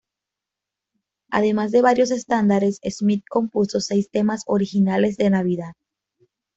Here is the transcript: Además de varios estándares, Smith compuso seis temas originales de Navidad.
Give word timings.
Además 1.29 1.69
de 1.71 1.83
varios 1.83 2.09
estándares, 2.09 2.79
Smith 2.89 3.23
compuso 3.29 3.79
seis 3.79 4.09
temas 4.09 4.41
originales 4.47 5.15
de 5.15 5.29
Navidad. 5.29 5.73